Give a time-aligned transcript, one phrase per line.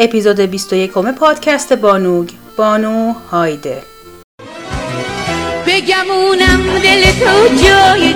[0.00, 3.82] اپیزود 21 پادکست بانوگ بانو هایده.
[5.66, 8.14] بگمونم دل تو جای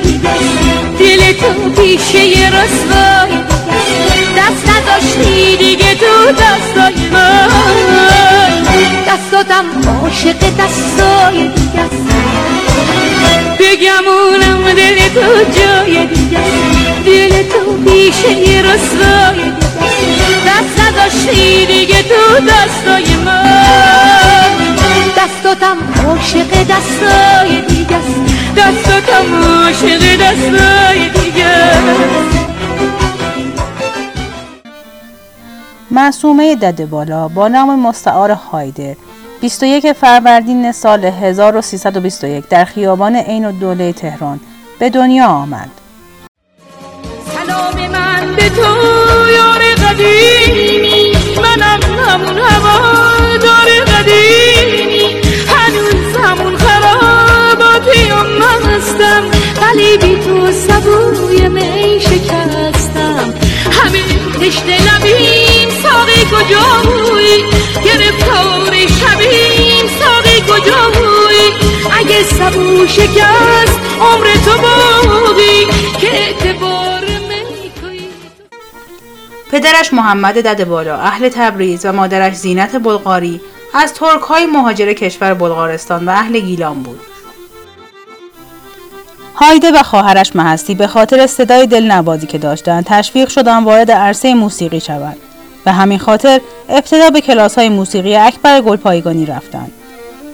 [0.99, 3.39] دل تو پیشه رسوای
[4.37, 7.49] دست نداشتی دیگه تو دستای من
[9.09, 9.65] دستاتم
[10.03, 11.89] عاشق دستای دیگه
[13.61, 16.09] بگمونم دل تو جای
[17.05, 19.62] دل تو پیشه رسوای
[21.23, 23.43] نداشتی دیگه تو دستای من.
[25.19, 25.77] دستاتم
[26.07, 27.99] عاشق دستای دیگه
[28.57, 31.73] دستاتم عاشق دستای دیگه
[35.91, 38.97] معصومه دده بالا با نام مستعار هایده
[39.41, 44.41] 21 فروردین سال 1321 در خیابان عین الدوله تهران
[44.79, 45.71] به دنیا آمد.
[47.35, 48.63] سلام من به تو
[49.37, 50.32] یار قدیمی
[51.43, 55.05] منم همون هوادار قدیمی.
[55.49, 59.23] هنوز همون خراباتی هم هستم.
[59.63, 63.35] ولی بی تو سبوی می شکستم.
[63.73, 67.45] همین تشت لبیم ساقی کجایی
[67.85, 71.47] گرفتار شبیم ساقی کجایی
[72.01, 75.67] اگه سبو شکست عمر تو باقی
[76.01, 76.72] که اعتبار
[79.53, 83.41] پدرش محمد دده بالا اهل تبریز و مادرش زینت بلغاری
[83.75, 87.01] از ترک های مهاجر کشور بلغارستان و اهل گیلان بود.
[89.35, 94.81] هایده و خواهرش مهستی به خاطر صدای دلنوازی که داشتند تشویق شدند وارد عرصه موسیقی
[94.81, 95.17] شوند
[95.67, 99.73] و همین خاطر ابتدا به کلاس های موسیقی اکبر گلپایگانی رفتند.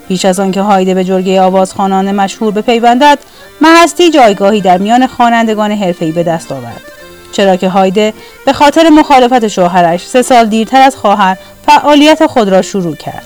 [0.08, 3.18] پیش از آنکه هایده به جرگه آوازخوانان مشهور بپیوندد
[3.60, 6.97] مهستی جایگاهی در میان خوانندگان حرفه‌ای به دست آورد
[7.32, 8.14] چرا که هایده
[8.46, 13.22] به خاطر مخالفت شوهرش سه سال دیرتر از خواهر فعالیت خود را شروع کرد.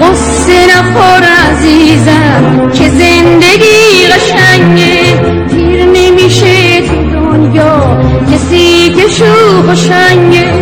[0.00, 5.16] قصه نخور عزیزم که زندگی قشنگه.
[5.48, 7.98] دیر نمیشه تو دنیا
[8.32, 10.52] کسی که شوخ و شنگه.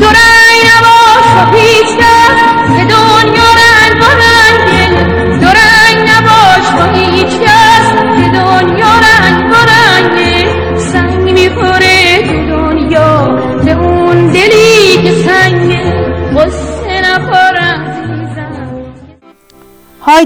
[0.00, 1.98] دو رنگ نباش و هیچ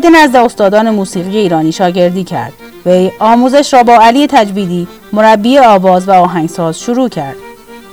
[0.06, 2.52] هایده نزد استادان موسیقی ایرانی شاگردی کرد.
[2.86, 7.36] وی آموزش را با علی تجویدی مربی آواز و آهنگساز شروع کرد.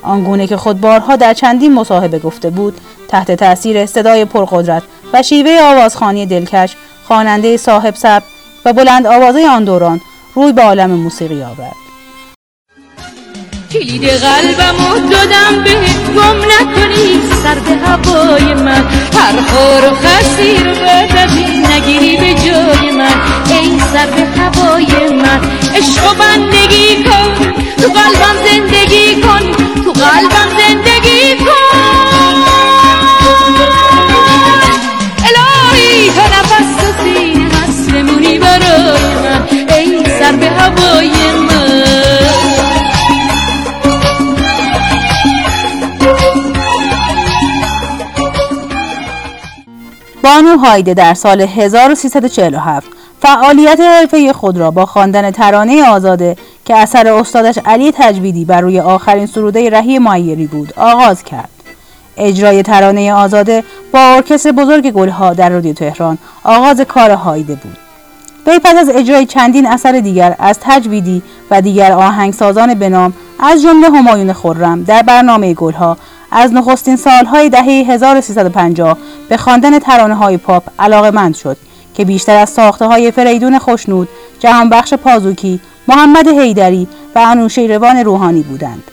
[0.01, 5.59] آنگونه که خود بارها در چندین مصاحبه گفته بود تحت تاثیر صدای پرقدرت و شیوه
[5.61, 6.75] آوازخوانی دلکش
[7.07, 8.23] خواننده صاحب سبک
[8.65, 10.01] و بلند آوازه آن دوران
[10.35, 11.82] روی به عالم موسیقی آورد.
[13.73, 15.73] کلید قلبم دادم به
[16.15, 18.85] گم نکنی سر به هوای من.
[19.17, 23.21] هر خور و خسی رو بردبی نگیری به جای من.
[23.49, 23.72] ای
[50.33, 52.87] بانو هایده در سال 1347
[53.21, 58.79] فعالیت حرفه خود را با خواندن ترانه آزاده که اثر استادش علی تجویدی بر روی
[58.79, 61.49] آخرین سروده رهی معیری بود آغاز کرد.
[62.17, 67.77] اجرای ترانه آزاده با ارکستر بزرگ گلها در رادیو تهران آغاز کار هایده بود.
[68.47, 73.89] وی پس از اجرای چندین اثر دیگر از تجویدی و دیگر آهنگسازان بنام از جمله
[73.89, 75.97] همایون خرم در برنامه گلها
[76.33, 78.97] از نخستین سالهای دهه 1350
[79.29, 81.57] به خواندن ترانه های پاپ علاقمند شد
[81.93, 88.83] که بیشتر از ساخته های فریدون خوشنود، جهانبخش پازوکی، محمد حیدری و انوشیروان روحانی بودند.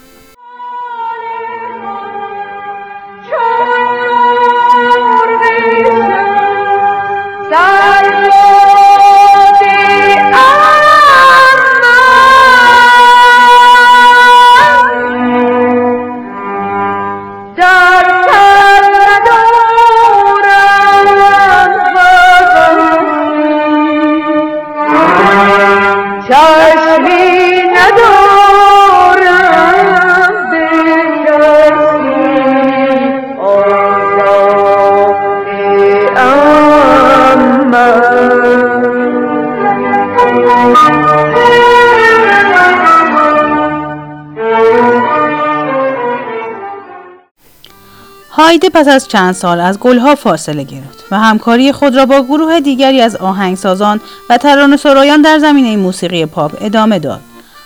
[48.50, 52.60] هایده پس از چند سال از گلها فاصله گرفت و همکاری خود را با گروه
[52.60, 54.00] دیگری از آهنگسازان
[54.30, 57.20] و ترانه سرایان در زمینه موسیقی پاپ ادامه داد.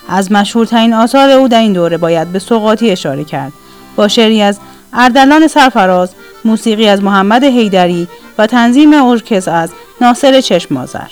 [0.09, 3.53] از مشهورترین آثار او در این دوره باید به سقاطی اشاره کرد
[3.97, 4.59] با شعری از
[4.93, 6.11] اردلان سرفراز،
[6.45, 8.09] موسیقی از محمد حیدری
[8.39, 9.71] و تنظیم ارکستر از
[10.01, 11.09] ناصر چشمازر.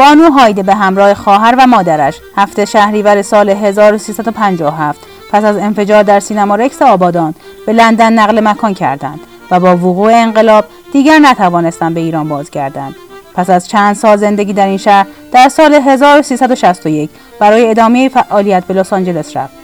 [0.00, 4.98] بانو هایده به همراه خواهر و مادرش هفته شهریور سال 1357
[5.32, 7.34] پس از انفجار در سینما رکس آبادان
[7.66, 9.20] به لندن نقل مکان کردند
[9.50, 12.94] و با وقوع انقلاب دیگر نتوانستند به ایران بازگردند.
[13.34, 18.74] پس از چند سال زندگی در این شهر در سال 1361 برای ادامه فعالیت به
[18.74, 19.54] لس آنجلس رفت.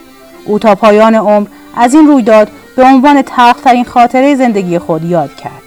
[0.45, 1.47] او تا پایان عمر
[1.77, 5.66] از این رویداد به عنوان تلخترین خاطره زندگی خود یاد کرد.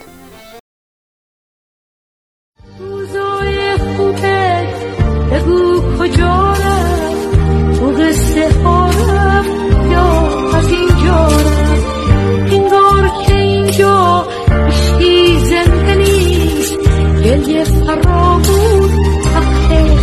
[18.10, 18.88] Who
[19.32, 19.98] have paid?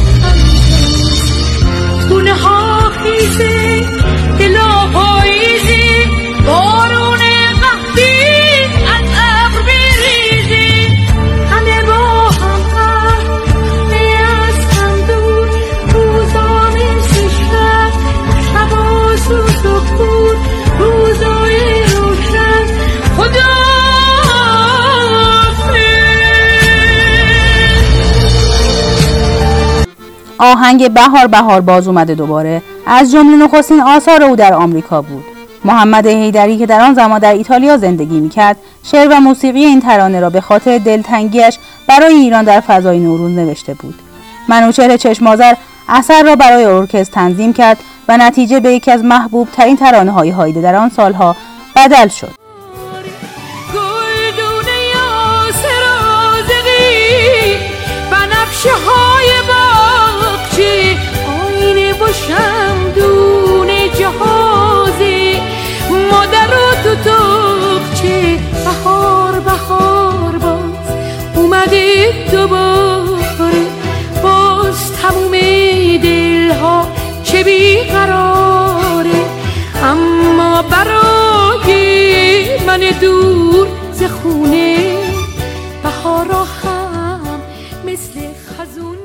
[2.10, 3.57] Who have?
[30.38, 32.62] آهنگ بهار بهار باز اومده دوباره.
[32.86, 35.24] از جمله نخستین آثار او در آمریکا بود.
[35.66, 40.20] محمد هیدری که در آن زمان در ایتالیا زندگی می‌کرد شعر و موسیقی این ترانه
[40.20, 41.58] را به خاطر دلتنگیش
[41.88, 43.96] برای ایران در فضای نوروز نوشته بود.
[44.50, 45.54] منوچهر چشمازر
[45.90, 50.30] اثر را برای ارکستر تنظیم کرد و نتیجه به یکی از محبوب ترین ترانه های
[50.30, 51.36] هایده در آن سالها
[51.76, 52.32] بدل شد.
[58.64, 59.47] شمدون
[72.32, 73.66] دوباره
[74.24, 75.32] باز تموم
[76.04, 76.88] دلها
[77.24, 79.26] چه بیقراره.
[79.84, 84.78] اما برای من دور ز خونه
[85.84, 87.40] بهارا هم
[87.86, 88.20] مثل
[88.58, 88.98] خزون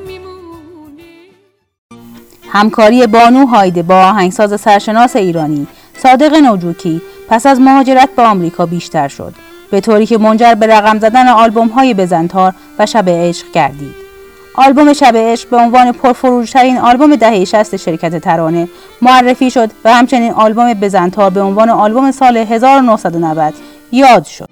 [2.53, 5.67] همکاری بانو هایده با آهنگساز سرشناس ایرانی
[6.03, 9.35] صادق نوجوکی پس از مهاجرت به آمریکا بیشتر شد.
[9.73, 13.95] به طوری که منجر به رقم زدن آلبوم های بزنتار و شب عشق گردید.
[14.55, 18.69] آلبوم شب عشق به عنوان پرفروشترین آلبوم دهه 60 شرکت ترانه
[19.03, 23.55] معرفی شد و همچنین آلبوم بزنتار به عنوان آلبوم سال 1990
[23.93, 24.49] یاد شد.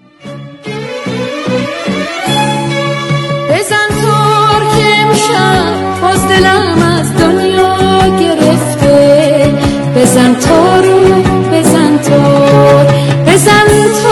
[6.02, 9.54] باز دلم از دنیا گرفته.
[9.96, 11.22] بزن تا رو
[11.52, 12.20] بزن تا
[13.26, 13.66] بزن
[14.02, 14.09] تا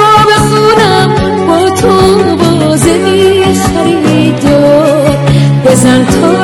[5.79, 6.38] بزن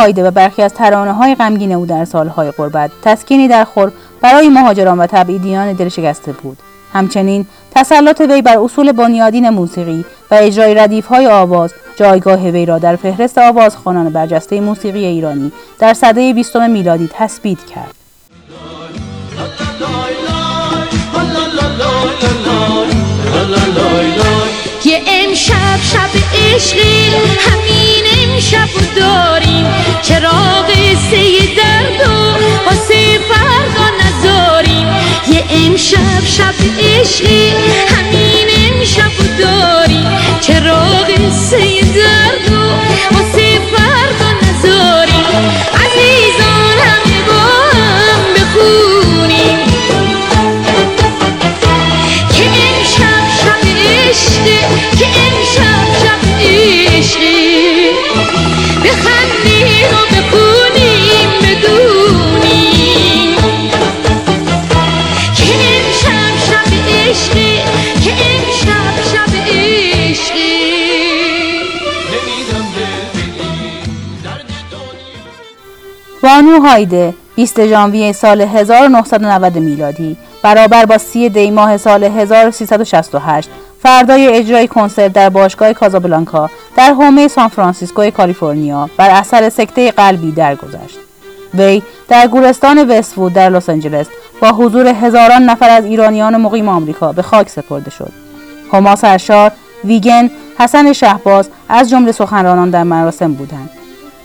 [0.00, 4.48] هایده و برخی از ترانه های غمگین او در سالهای قربت تسکینی در خور برای
[4.48, 6.58] مهاجران و تبعیدیان دل شکسته بود.
[6.92, 12.78] همچنین تسلط وی بر اصول بنیادین موسیقی و اجرای ردیف های آواز جایگاه وی را
[12.78, 17.94] در فهرست آوازخوانان برجسته موسیقی ایرانی در سده بیستم میلادی تثبیت کرد.
[24.84, 29.66] یه امشب شب عشقی همین امشب داریم.
[30.02, 30.68] چراغ
[31.10, 32.10] سه درد و
[32.66, 34.86] واسه فردا نذاریم.
[35.28, 37.52] یه امشب شب عشقی
[37.88, 40.08] همین امشب داریم.
[40.40, 41.79] چراغ سه
[76.60, 83.50] هایده 20 ژانویه سال 1990 میلادی برابر با 30 دی ماه سال 1368
[83.82, 90.32] فردای اجرای کنسرت در باشگاه کازابلانکا در حومه سان فرانسیسکو کالیفرنیا بر اثر سکته قلبی
[90.32, 90.98] درگذشت.
[91.54, 94.06] وی در گورستان وستوود در لس آنجلس
[94.40, 98.12] با حضور هزاران نفر از ایرانیان مقیم آمریکا به خاک سپرده شد.
[98.72, 99.52] هما سرشار،
[99.84, 103.70] ویگن، حسن شهباز از جمله سخنرانان در مراسم بودند.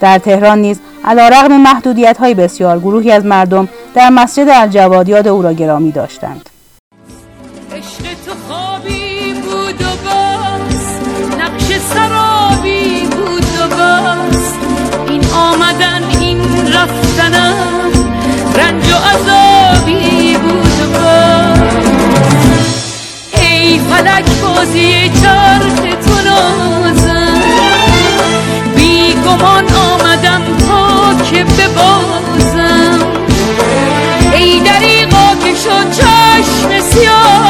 [0.00, 5.42] در تهران نیز علیرغم محدودیت های بسیار گروهی از مردم در مسجد الجواد یاد او
[5.42, 6.50] را گرامی داشتند.
[37.04, 37.45] 안.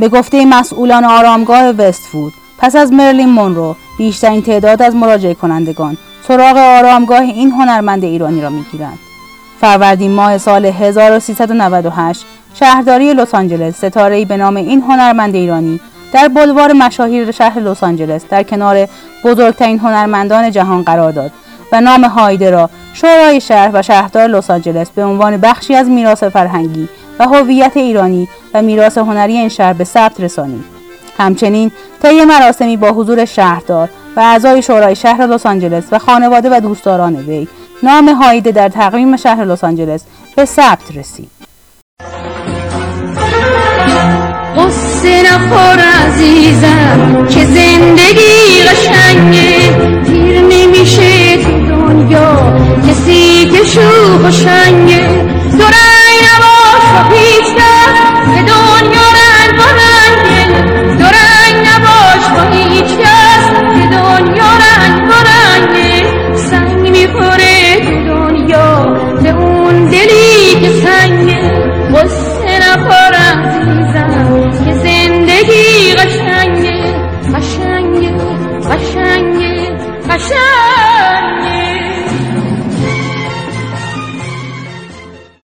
[0.00, 5.96] به گفته مسئولان آرامگاه وستفود پس از مرلین مونرو بیشترین تعداد از مراجعه کنندگان
[6.28, 8.98] سراغ آرامگاه این هنرمند ایرانی را می‌گیرند.
[9.60, 15.80] فروردین ماه سال 1398 شهرداری لس آنجلس ستاره‌ای به نام این هنرمند ایرانی
[16.12, 18.88] در بلوار مشاهیر شهر لس آنجلس در کنار
[19.24, 21.32] بزرگترین هنرمندان جهان قرار داد
[21.72, 26.24] و نام هایده را شورای شهر و شهردار لس آنجلس به عنوان بخشی از میراث
[26.24, 26.88] فرهنگی
[27.20, 30.64] و هویت ایرانی و میراث هنری این شهر به ثبت رسانید
[31.18, 31.70] همچنین
[32.02, 37.16] طی مراسمی با حضور شهردار و اعضای شورای شهر لس آنجلس و خانواده و دوستداران
[37.16, 37.48] وی
[37.82, 40.04] نام هایده در تقویم شهر لس آنجلس
[40.36, 41.30] به ثبت رسید.
[44.56, 45.22] قصه
[55.60, 55.89] و
[57.08, 57.70] pista,
[58.34, 58.69] se do